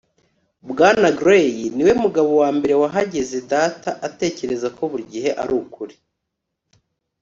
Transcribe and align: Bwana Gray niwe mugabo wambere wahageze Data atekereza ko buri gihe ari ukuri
Bwana 0.69 1.09
Gray 1.19 1.49
niwe 1.75 1.93
mugabo 2.03 2.31
wambere 2.41 2.73
wahageze 2.81 3.37
Data 3.51 3.89
atekereza 4.07 4.67
ko 4.77 4.81
buri 4.91 5.03
gihe 5.13 5.29
ari 5.41 5.53
ukuri 5.61 5.95